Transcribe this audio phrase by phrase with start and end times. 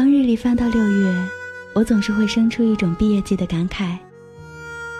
[0.00, 1.14] 当日历翻到六月，
[1.74, 3.98] 我总是会生出一种毕业季的感慨。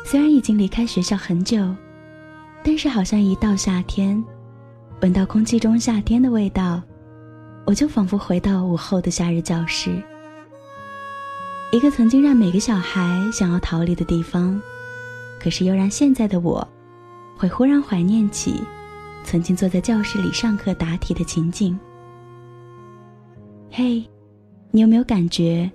[0.05, 1.75] 虽然已经离开学校很久，
[2.63, 4.23] 但是好像一到夏天，
[5.01, 6.83] 闻到空气中夏天的味道，
[7.65, 9.91] 我就仿佛回到午后的夏日教室，
[11.73, 14.61] 一个曾经让每个小孩想要逃离的地方，
[15.43, 16.69] 可是又让现在的我，
[17.39, 18.63] 会忽然怀念起
[19.25, 21.81] 曾经坐在教室里上课答题的情景。
[23.71, 24.05] 嘿。
[24.73, 25.69] 你有没有感觉，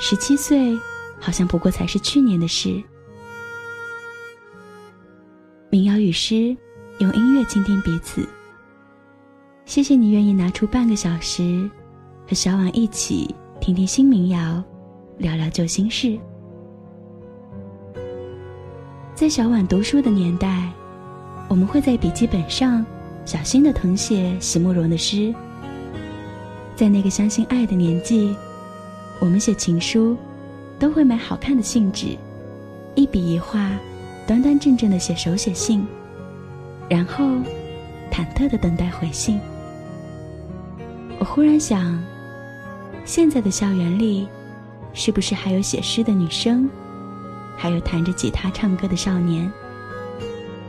[0.00, 0.76] 十七岁
[1.20, 2.82] 好像不过才是去年的事？
[5.70, 6.56] 民谣与诗，
[6.98, 8.28] 用音乐倾听彼此。
[9.64, 11.70] 谢谢你愿意拿出半个小时，
[12.26, 14.62] 和小婉一起听听新民谣，
[15.18, 16.18] 聊聊旧心事。
[19.14, 20.72] 在小婉读书的年代，
[21.48, 22.84] 我们会在笔记本上
[23.24, 25.32] 小心的誊写席慕容的诗。
[26.76, 28.36] 在那个相信爱的年纪，
[29.18, 30.14] 我们写情书，
[30.78, 32.08] 都会买好看的信纸，
[32.94, 33.72] 一笔一画，
[34.26, 35.86] 端端正正的写手写信，
[36.86, 37.24] 然后
[38.12, 39.40] 忐忑的等待回信。
[41.18, 41.98] 我忽然想，
[43.06, 44.28] 现在的校园里，
[44.92, 46.68] 是不是还有写诗的女生，
[47.56, 49.50] 还有弹着吉他唱歌的少年？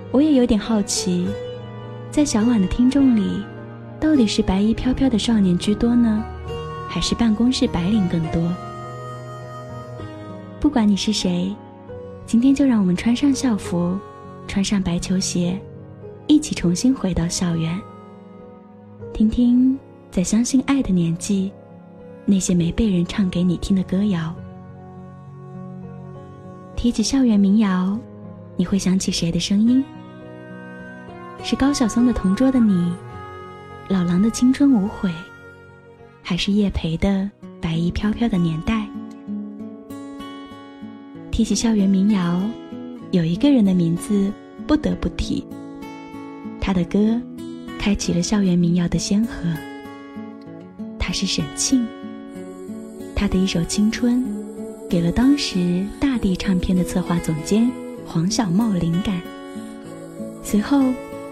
[0.10, 1.28] 我也有点好奇，
[2.10, 3.44] 在小婉的听众里。
[4.00, 6.24] 到底是白衣飘飘的少年居多呢，
[6.88, 8.42] 还是办公室白领更多？
[10.60, 11.56] 不管你是谁，
[12.26, 13.98] 今天就让我们穿上校服，
[14.48, 15.60] 穿上白球鞋，
[16.28, 17.80] 一起重新回到校园，
[19.14, 19.78] 听听
[20.12, 21.52] 在相信爱的年纪，
[22.26, 24.34] 那些没被人唱给你听的歌谣。
[26.76, 27.98] 提起校园民谣，
[28.56, 29.84] 你会想起谁的声音？
[31.44, 32.74] 是高晓松的《同桌的你》。
[33.90, 35.10] 老狼的青春无悔，
[36.22, 37.30] 还是叶培的
[37.62, 38.86] 白衣飘飘的年代？
[41.32, 42.42] 提起校园民谣，
[43.12, 44.30] 有一个人的名字
[44.68, 45.46] 不得不提。
[46.60, 47.22] 他的歌
[47.80, 49.34] 开启了校园民谣的先河。
[51.00, 51.88] 他是沈庆。
[53.16, 54.22] 他的一首《青春》，
[54.90, 57.72] 给了当时大地唱片的策划总监
[58.06, 59.22] 黄小茂灵感。
[60.44, 60.84] 随后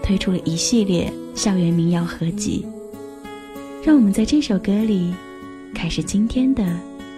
[0.02, 1.12] 推出了一系列。
[1.36, 2.64] 校园民谣合集，
[3.84, 5.12] 让我们在这首歌里
[5.74, 6.64] 开始今天的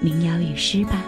[0.00, 1.04] 民谣与诗吧。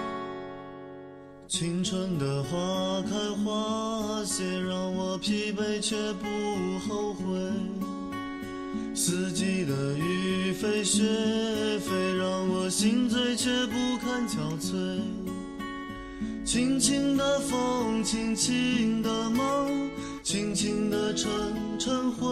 [1.49, 3.11] 青春的花开
[3.43, 6.29] 花谢，让我疲惫却不
[6.89, 7.25] 后悔；
[8.95, 11.03] 四季的雨飞雪
[11.81, 15.01] 飞，让我心醉却不堪憔悴。
[16.45, 19.91] 轻轻的风，轻轻的梦，
[20.23, 21.29] 轻轻的晨
[21.81, 22.29] 晨昏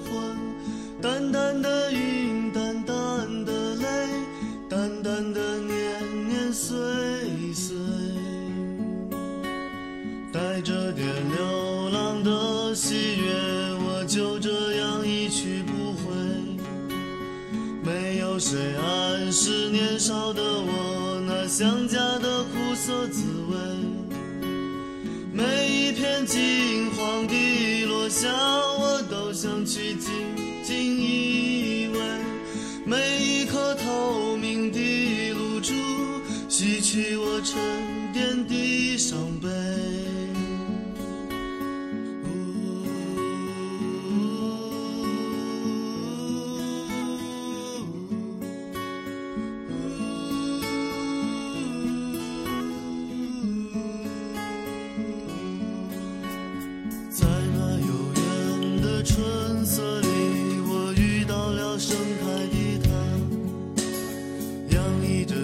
[0.00, 0.34] 昏。
[1.00, 2.33] 淡淡的云，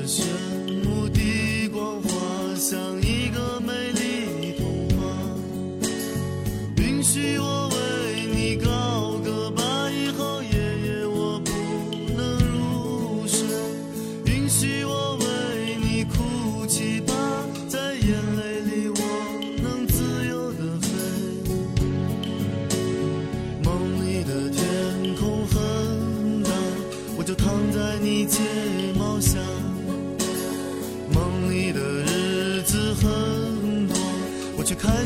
[0.01, 0.70] 转身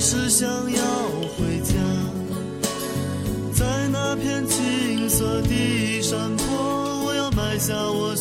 [0.07, 0.85] 是想要
[1.39, 1.73] 回家，
[3.55, 8.14] 在那片青色的山坡，我要埋下我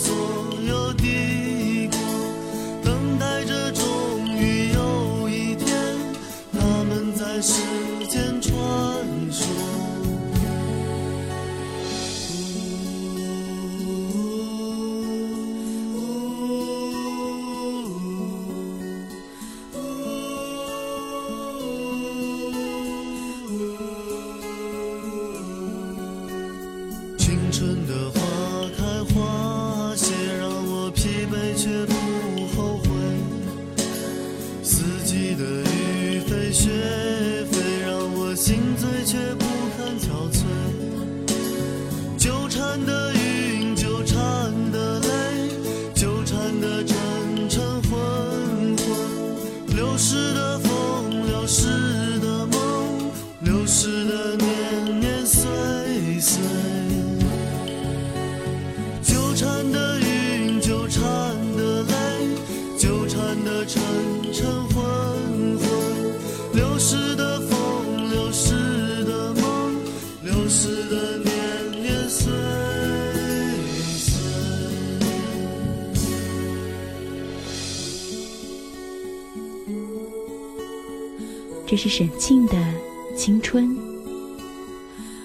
[81.73, 82.53] 这是沈庆的
[83.15, 83.67] 《青春》，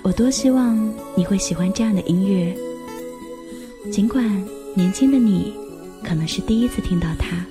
[0.01, 2.57] 我多希望你会喜欢这样的音乐。
[3.93, 4.25] 尽管
[4.75, 5.53] 年轻的你
[6.03, 7.45] 可能是第一次听到它，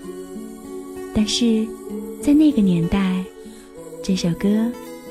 [1.13, 1.63] 但是
[2.23, 3.23] 在那个年代，
[4.01, 4.47] 这首歌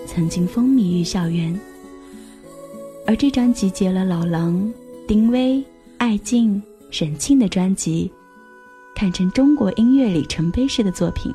[0.05, 1.57] 曾经风靡于校园。
[3.07, 4.69] 而这张集结了老狼、
[5.07, 5.63] 丁薇、
[5.99, 6.61] 艾静、
[6.91, 8.11] 沈庆的专辑，
[8.97, 11.33] 堪称中国音乐里程碑式的作品。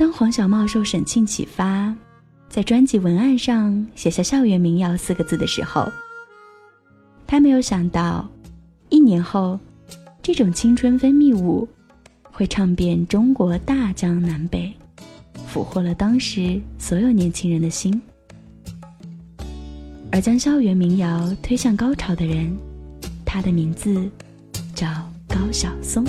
[0.00, 1.94] 当黄小茂受沈庆启发，
[2.48, 5.92] 在专辑文案上写下“校园民谣”四个字的时候，
[7.26, 8.26] 他没有想到，
[8.88, 9.60] 一年后，
[10.22, 11.68] 这种青春分泌物
[12.22, 14.72] 会唱遍中国大江南北，
[15.46, 18.00] 俘获了当时所有年轻人的心。
[20.10, 22.56] 而将校园民谣推向高潮的人，
[23.22, 24.10] 他的名字
[24.74, 24.88] 叫
[25.28, 26.02] 高晓松。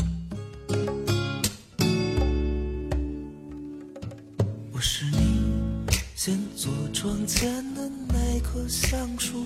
[8.53, 9.41] 那棵橡树，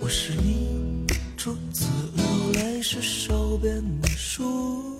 [0.00, 1.84] 我是你初次
[2.16, 4.98] 流泪时手边的书，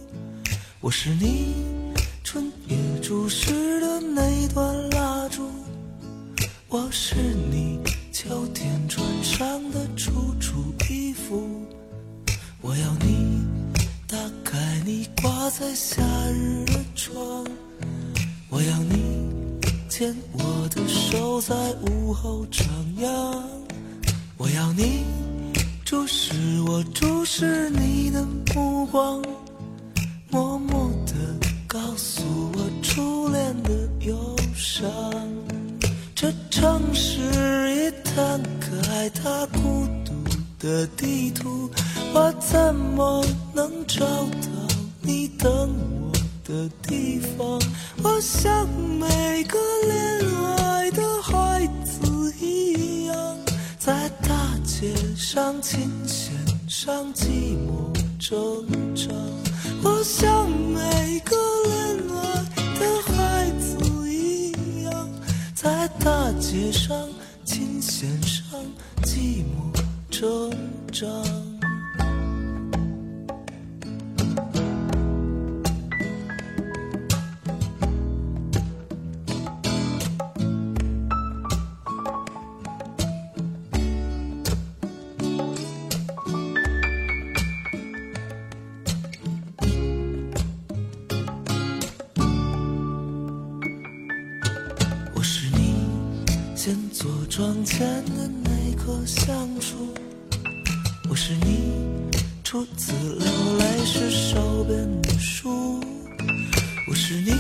[0.81, 1.54] 我是你
[2.22, 5.48] 春夜注视的那段蜡烛，
[6.69, 7.14] 我是
[7.50, 7.78] 你
[8.12, 11.64] 秋天穿上的楚楚衣服，
[12.61, 13.47] 我要你
[14.06, 17.47] 打开你挂在夏日的窗，
[18.50, 19.03] 我要你。
[19.96, 22.64] 牵我的手，在午后徜
[22.98, 23.06] 徉。
[24.36, 25.04] 我要你
[25.84, 26.34] 注视
[26.66, 29.22] 我，注视你的目光，
[30.30, 32.24] 默默地告诉
[32.54, 33.70] 我初恋的
[34.00, 34.18] 忧
[34.52, 34.84] 伤。
[36.12, 37.20] 这城市
[37.76, 40.12] 一摊开它孤独
[40.58, 41.70] 的地图，
[42.12, 43.24] 我怎么
[43.54, 44.48] 能找到
[45.02, 46.03] 你等我？
[46.44, 47.58] 的地方，
[48.02, 50.20] 我像每个恋
[50.58, 53.16] 爱的孩子一样，
[53.78, 56.34] 在大街上、琴弦
[56.68, 59.10] 上寂寞挣扎。
[59.82, 61.34] 我像每个
[61.66, 62.44] 恋爱
[62.78, 64.52] 的孩子一
[64.84, 65.08] 样，
[65.54, 67.08] 在大街上、
[67.44, 68.60] 琴弦上
[69.02, 69.72] 寂寞
[70.10, 70.50] 挣
[70.92, 71.06] 扎。
[101.44, 101.70] 你
[102.42, 105.78] 初次流泪时手边的书，
[106.88, 107.32] 我是你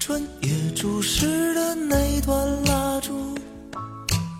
[0.00, 3.36] 春夜注视的那段蜡烛，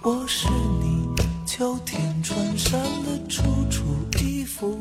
[0.02, 0.48] 我是
[0.80, 1.06] 你
[1.46, 3.84] 秋天穿上的楚楚
[4.20, 4.78] 衣服，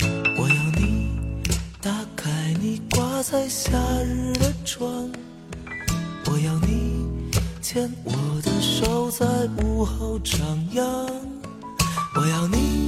[0.00, 1.10] 我要你
[1.80, 3.70] 打开你挂在夏
[4.04, 5.10] 日的窗，
[6.26, 7.06] 我要你
[7.62, 8.12] 牵我
[8.42, 8.52] 的。
[8.60, 9.26] 手在
[9.62, 10.36] 午后徜
[10.72, 10.80] 徉，
[12.14, 12.87] 我要你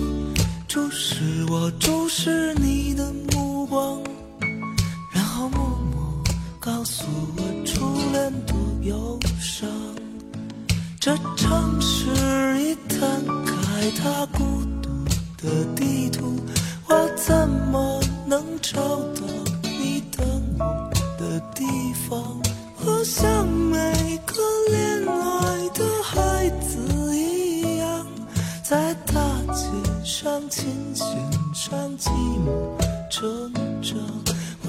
[0.71, 4.01] 注视我，注视你的目光，
[5.13, 5.59] 然后默
[5.93, 6.23] 默
[6.61, 7.05] 告诉
[7.37, 9.69] 我初恋多忧伤。
[11.01, 12.07] 这城市
[12.63, 14.89] 一摊开，它孤独
[15.39, 16.39] 的地图，
[16.87, 19.27] 我怎么能找到
[19.65, 20.25] 你等
[20.57, 21.65] 我的地
[22.09, 22.41] 方？
[22.87, 23.77] 我像每
[24.25, 24.35] 个
[24.71, 24.90] 恋
[30.23, 31.07] 上、琴弦
[31.55, 32.11] 上寂
[32.45, 32.77] 寞
[33.09, 33.51] 成
[33.81, 33.99] 长。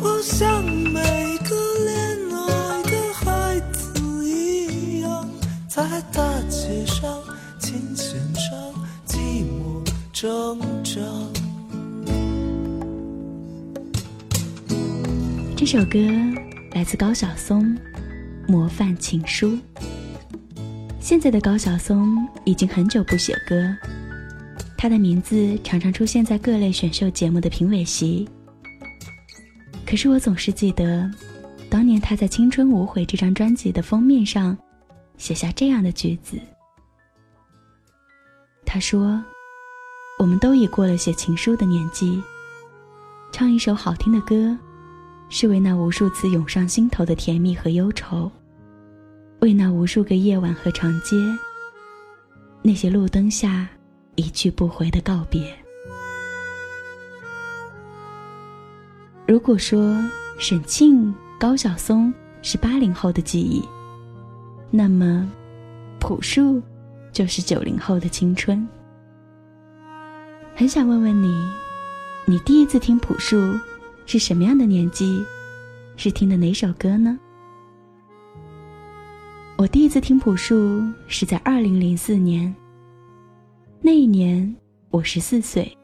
[0.01, 1.01] 我像每
[1.39, 1.53] 个
[1.84, 2.00] 恋
[2.34, 5.29] 爱的孩子一样，
[5.67, 7.20] 在大街上、
[7.60, 8.58] 琴弦上
[9.05, 11.03] 寂寞成长。
[15.58, 16.00] 这首歌
[16.74, 17.77] 来自高晓松。
[18.48, 19.60] 模范情书。
[21.01, 23.75] 现在的高晓松已经很久不写歌，
[24.82, 28.28] 他的名字常常出现在各类选秀节目的评委席。
[29.86, 31.08] 可是我总是记得，
[31.70, 34.58] 当年他在《青春无悔》这张专辑的封面上，
[35.20, 36.36] 写下这样的句子。
[38.66, 39.24] 他说
[40.18, 42.20] ：“我们都已过了写情书的年纪，
[43.32, 44.58] 唱一首好听的歌，
[45.30, 48.32] 是为那无数次涌上心头的甜蜜和忧愁。”
[49.42, 51.16] 为那无数个夜晚和长街，
[52.64, 53.70] 那些路灯下
[54.22, 55.54] 一去不回的告别。
[59.28, 59.98] 如果说
[60.38, 63.63] 沈庆、高晓松是八零后的记忆，
[64.70, 65.30] 那么
[66.00, 66.62] 朴树
[67.12, 68.68] 就是九零后的青春。
[70.56, 71.34] 很想问问你，
[72.25, 73.58] 你第一次听朴树
[74.06, 75.24] 是什么样的年纪？
[75.98, 77.18] 是听的哪首歌呢？
[79.58, 82.54] 我第一次听朴树是在二零零四年。
[83.84, 84.56] 那一年
[84.92, 85.76] 我十四岁，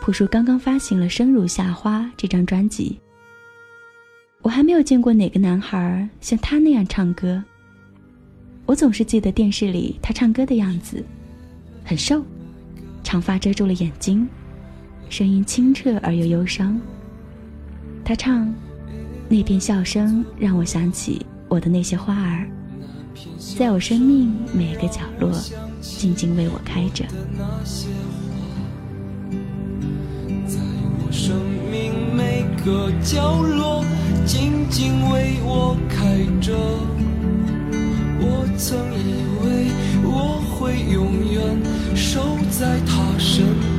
[0.00, 2.98] 朴树刚刚发行了《生如夏花》这张专辑。
[4.42, 7.40] 我还没有见过哪个男孩像他那样唱歌。
[8.66, 11.00] 我总是记得电视里他唱歌的样子，
[11.84, 12.20] 很瘦，
[13.04, 14.28] 长发遮住了眼睛，
[15.08, 16.80] 声音清澈而又忧伤。
[18.04, 18.52] 他唱
[19.30, 22.44] ：“那片笑声让我想起我的那些花儿。”
[23.56, 25.30] 在我生命每个角落，
[25.80, 27.04] 静静为我开着。
[30.46, 30.58] 在
[31.00, 31.36] 我生
[31.70, 33.84] 命每个角落，
[34.24, 36.54] 静静为我开着。
[38.20, 39.46] 我曾以为
[40.04, 40.98] 我会永
[41.32, 41.36] 远
[41.96, 43.77] 守在他身旁，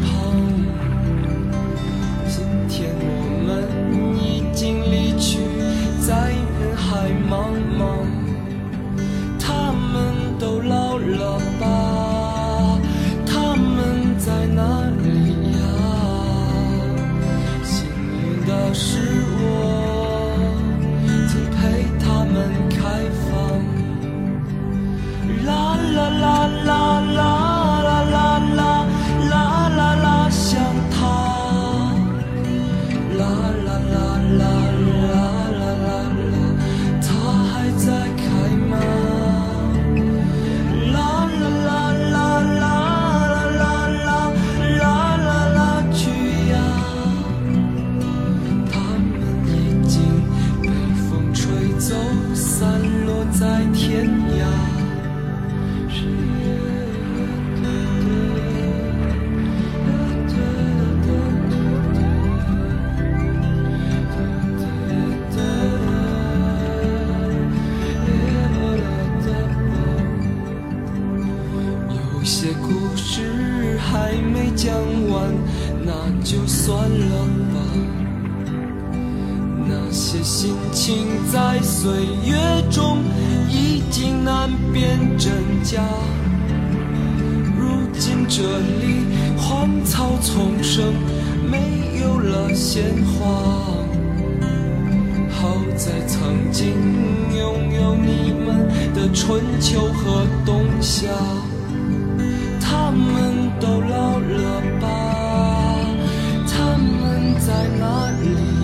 [107.40, 108.59] 在哪里？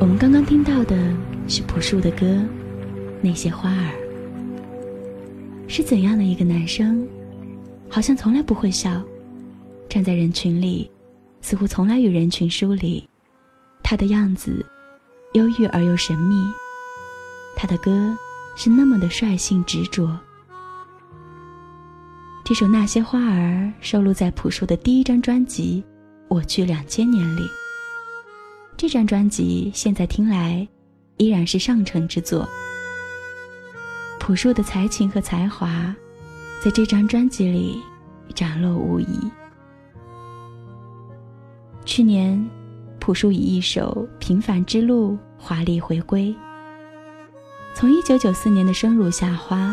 [0.00, 0.96] 我们刚刚听到的
[1.48, 2.24] 是朴树的歌
[3.20, 3.92] 《那些花儿》，
[5.68, 7.04] 是怎样的一个男生？
[7.88, 9.02] 好像从来不会笑，
[9.88, 10.88] 站在人群里，
[11.40, 13.02] 似乎从来与人群疏离。
[13.82, 14.64] 他的样子
[15.32, 16.36] 忧郁而又神秘，
[17.56, 18.16] 他的歌
[18.54, 20.16] 是那么的率性执着。
[22.44, 25.82] 这首《那些花儿》收录在朴树的第一张专辑
[26.28, 27.42] 《我去两千年》里。
[28.78, 30.66] 这张专辑现在听来，
[31.16, 32.48] 依然是上乘之作。
[34.20, 35.92] 朴树的才情和才华，
[36.62, 37.82] 在这张专辑里
[38.36, 39.28] 展露无遗。
[41.84, 42.48] 去年，
[43.00, 46.32] 朴树以一首《平凡之路》华丽回归。
[47.74, 49.70] 从一九九四年的《生如夏花》，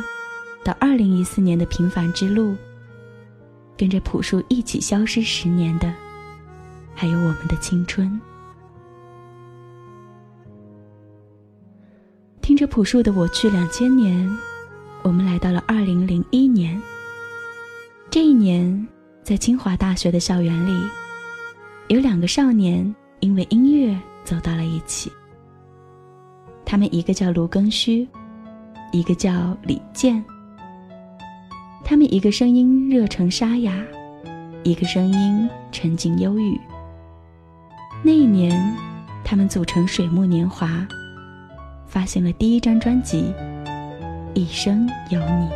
[0.66, 2.54] 到二零一四年的《平凡之路》，
[3.78, 5.94] 跟着朴树一起消失十年的，
[6.96, 8.20] 还有我们的青春。
[12.66, 14.28] 着朴树的《我去两千年》，
[15.04, 16.82] 我们来到了二零零一年。
[18.10, 18.88] 这一年，
[19.22, 20.72] 在清华大学的校园里，
[21.90, 25.12] 有两个少年因为音乐走到了一起。
[26.66, 28.10] 他们一个叫卢庚戌，
[28.92, 30.26] 一个叫李健。
[31.84, 33.72] 他们一个声音热诚沙哑，
[34.64, 36.60] 一个声音沉静忧郁。
[38.02, 38.76] 那一年，
[39.24, 40.84] 他们组成水木年华。
[41.96, 43.34] 发行了第一张专辑
[44.34, 45.48] 《一生有你》，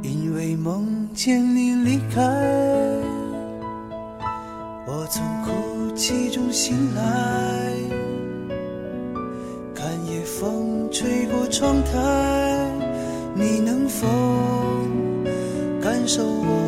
[0.00, 2.22] 因为梦见你离开，
[4.86, 7.02] 我从哭泣中醒来，
[9.74, 11.92] 看夜风吹过窗台，
[13.34, 14.06] 你能否
[15.78, 16.67] 感受我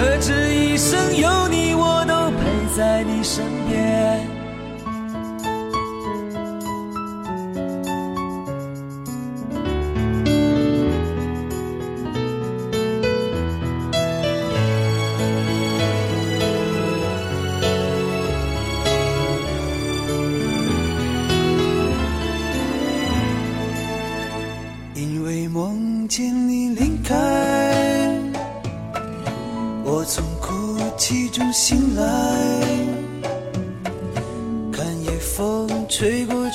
[0.00, 3.89] 可知一生有你，我都陪在你身边。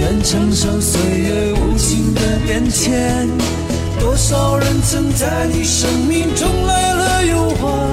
[0.00, 3.28] 愿承受岁月无情的变迁？
[4.00, 7.89] 多少人曾在你生命中来了又还，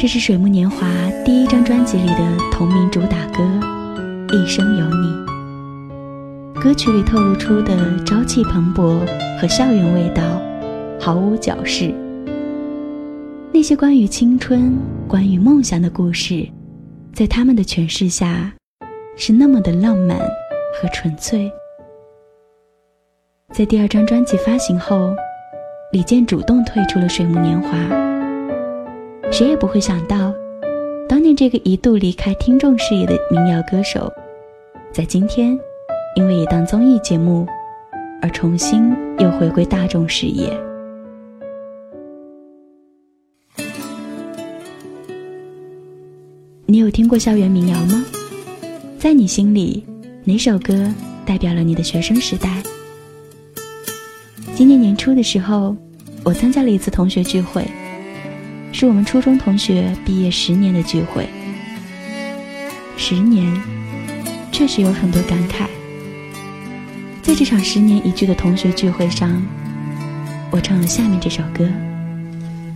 [0.00, 0.88] 这是水木年华
[1.26, 3.42] 第一张专辑里的同名主打歌
[4.32, 5.14] 《一生有你》。
[6.58, 9.06] 歌曲里透露出的朝气蓬勃
[9.38, 10.22] 和校园味道，
[10.98, 11.94] 毫无矫饰。
[13.52, 14.74] 那些关于青春、
[15.06, 16.48] 关于梦想的故事，
[17.12, 18.50] 在他们的诠释下，
[19.18, 21.52] 是那么的浪漫和纯粹。
[23.52, 25.10] 在第二张专辑发行后，
[25.92, 28.09] 李健主动退出了水木年华。
[29.32, 30.34] 谁也不会想到，
[31.08, 34.12] 当年这个一度离开听众视野的民谣歌手，
[34.92, 35.58] 在今天，
[36.16, 37.46] 因为一档综艺节目，
[38.20, 40.52] 而重新又回归大众视野。
[46.66, 48.04] 你有听过校园民谣吗？
[48.98, 49.86] 在你心里，
[50.24, 50.92] 哪首歌
[51.24, 52.62] 代表了你的学生时代？
[54.54, 55.74] 今年年初的时候，
[56.24, 57.64] 我参加了一次同学聚会。
[58.72, 61.28] 是我们初中同学毕业十年的聚会，
[62.96, 63.46] 十年，
[64.52, 65.66] 确实有很多感慨。
[67.22, 69.42] 在这场十年一聚的同学聚会上，
[70.50, 71.68] 我唱了下面这首歌。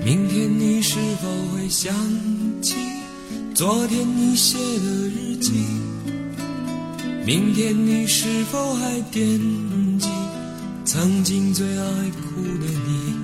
[0.04, 1.94] 明天你是否会想
[2.61, 2.74] 起
[3.54, 5.52] 昨天你写的日记？
[7.24, 9.22] 明天你是否还惦
[9.98, 10.09] 记
[10.85, 13.23] 曾经最爱哭的你？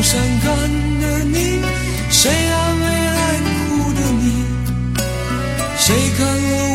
[0.00, 0.46] 多愁善感
[1.00, 1.60] 的你，
[2.10, 3.18] 谁安慰爱
[3.68, 4.44] 哭的你？
[5.78, 6.67] 谁看了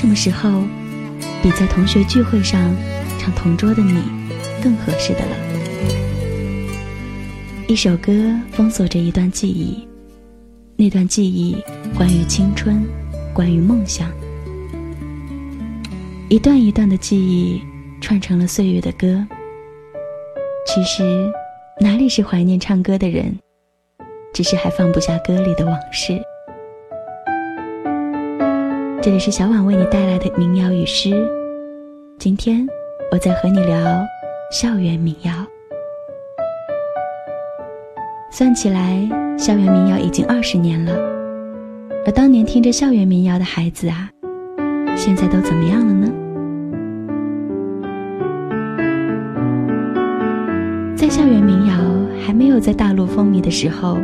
[0.00, 0.62] 什么时候
[1.42, 2.74] 比在同学聚会上
[3.18, 3.92] 唱《同桌的你》
[4.64, 5.36] 更合适的了。
[7.68, 9.86] 一首歌封锁着一段记忆，
[10.74, 11.62] 那段记忆
[11.94, 12.82] 关于青春，
[13.34, 14.10] 关于梦想，
[16.30, 17.62] 一段一段的记忆
[18.00, 19.22] 串成了岁月的歌。
[20.66, 21.30] 其实，
[21.78, 23.38] 哪里是怀念唱歌的人，
[24.32, 26.18] 只是还放不下歌里的往事。
[29.02, 31.26] 这里是小婉为你带来的民谣与诗。
[32.18, 32.68] 今天
[33.10, 34.06] 我在和你聊
[34.52, 35.32] 校园民谣。
[38.30, 39.08] 算起来，
[39.38, 40.92] 校园民谣已经二十年了。
[42.04, 44.10] 而当年听着校园民谣的孩子啊，
[44.94, 46.12] 现在都怎么样了呢？
[50.94, 51.74] 在校园民谣
[52.22, 53.96] 还没有在大陆风靡的时候，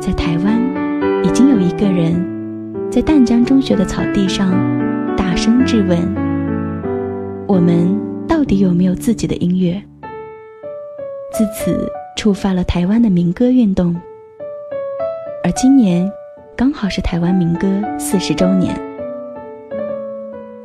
[0.00, 2.33] 在台湾已经有一个人。
[2.94, 4.52] 在淡江中学的草地上，
[5.16, 5.98] 大声质问
[7.44, 9.82] ：“我们到底有没有自己的音乐？”
[11.36, 13.96] 自此触发了台湾的民歌运动。
[15.42, 16.08] 而今年
[16.54, 17.66] 刚好是台湾民歌
[17.98, 18.80] 四十周年。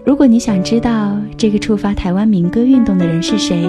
[0.05, 3.67] 如果你想知道这个触发台湾民歌运动的人是谁，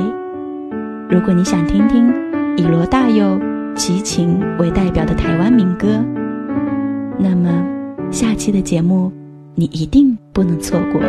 [1.08, 2.12] 如果你想听听
[2.58, 3.40] 以罗大佑、
[3.74, 6.04] 齐秦为代表的台湾民歌，
[7.18, 7.79] 那么。
[8.10, 9.10] 下期的节目，
[9.54, 11.00] 你一定不能错过。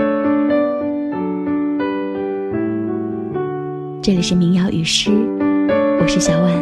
[4.03, 5.09] 这里是民谣与诗，
[5.99, 6.53] 我是小婉。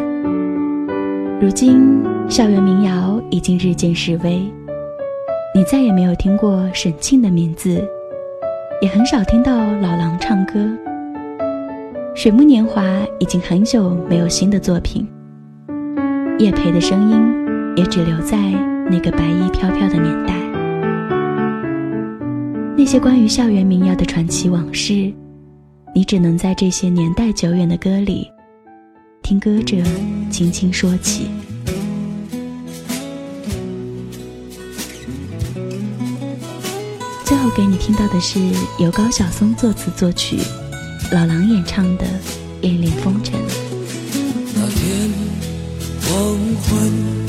[1.41, 4.41] 如今校园民谣已经日渐式微，
[5.54, 7.86] 你再也没有听过沈庆的名字，
[8.82, 10.54] 也很少听到老狼唱歌。
[12.15, 12.82] 水木年华
[13.19, 15.06] 已经很久没有新的作品，
[16.38, 18.38] 叶培的声音也只留在。
[18.91, 20.34] 那个白衣飘飘的年代，
[22.75, 25.13] 那些关于校园民谣的传奇往事，
[25.93, 28.28] 你只能在这些年代久远的歌里，
[29.21, 29.78] 听歌者
[30.32, 31.28] 轻轻说起。
[37.25, 38.39] 最后给你听到的是
[38.80, 40.39] 由高晓松作词作曲，
[41.12, 42.06] 老狼演唱的
[42.62, 43.39] 《恋恋风尘》。
[44.56, 45.12] 那天
[46.02, 47.29] 黄昏。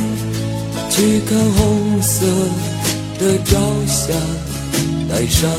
[0.91, 2.25] 去看红色
[3.17, 4.13] 的朝霞，
[5.09, 5.49] 带上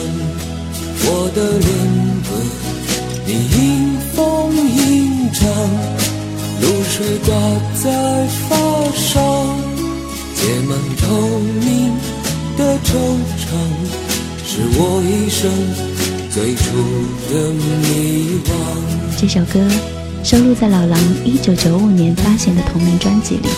[1.04, 1.68] 我的恋
[2.28, 2.30] 歌，
[3.26, 3.58] 你迎
[4.14, 5.40] 风吟唱，
[6.60, 7.32] 露水挂
[7.82, 7.84] 在
[8.46, 8.50] 发
[8.94, 9.18] 梢，
[10.34, 11.06] 结满透
[11.64, 11.66] 明
[12.58, 12.92] 的惆
[13.40, 13.48] 怅，
[14.46, 15.40] 是我一生
[16.30, 16.62] 最初
[17.32, 17.32] 的
[17.80, 18.48] 迷惘。
[19.18, 19.66] 这首歌
[20.22, 23.48] 收录在老狼一九九五年发行的同名专辑里。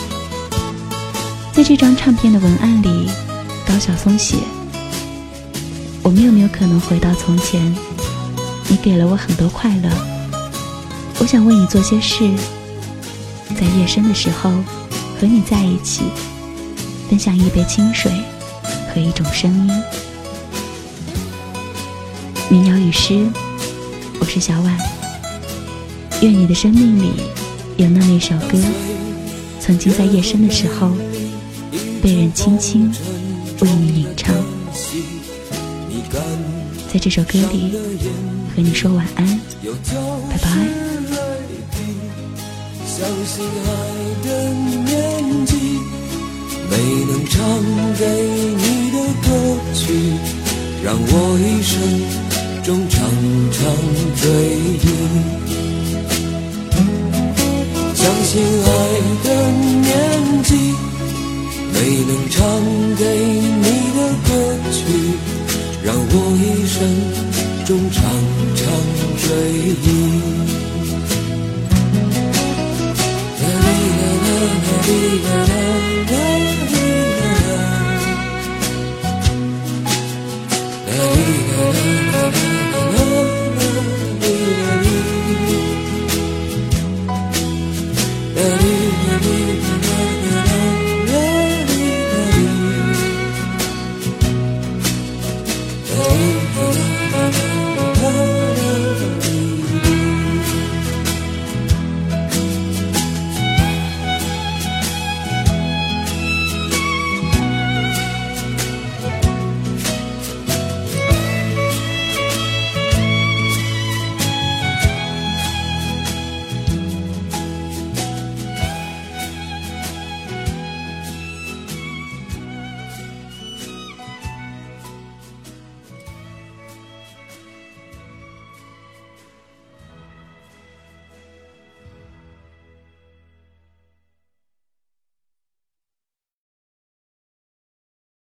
[1.55, 3.09] 在这张唱片的文案里，
[3.65, 4.39] 高晓松写
[6.03, 7.73] ：“我们有没有可能回到从前？
[8.67, 9.89] 你给了我很多快乐，
[11.21, 12.29] 我想为你做些事，
[13.55, 14.51] 在夜深的时候
[15.21, 16.03] 和你在一起，
[17.09, 18.11] 分享一杯清水
[18.93, 19.71] 和一种声音。”
[22.51, 23.29] 民谣与诗，
[24.19, 24.77] 我是小婉。
[26.21, 27.13] 愿你的生命里
[27.77, 28.59] 有那么一首歌，
[29.61, 30.91] 曾经在夜深的时候。
[32.05, 32.93] 被人轻轻
[33.61, 34.35] 为你吟唱，
[36.93, 37.73] 在这首歌里
[38.55, 39.27] 和你说晚安，
[40.29, 40.51] 拜拜。
[42.87, 43.67] 相信爱
[44.23, 44.29] 的
[44.85, 45.57] 年纪，
[46.71, 47.41] 没能唱
[47.99, 48.05] 给
[48.53, 49.27] 你的歌
[49.73, 49.81] 曲，
[50.85, 51.09] 让我
[51.41, 51.73] 一生
[52.63, 52.87] 中。
[59.23, 60.75] 的年纪，
[61.85, 62.41] 谁能唱
[62.97, 64.31] 给你的歌
[64.73, 64.81] 曲，
[65.85, 66.77] 让我一生
[67.67, 68.03] 中常
[68.57, 68.63] 常
[69.21, 69.27] 追
[69.83, 69.87] 忆。
[73.39, 74.33] 啦啦啦啦
[75.25, 75.84] 啦啦。